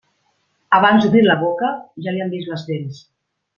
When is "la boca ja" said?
1.27-2.17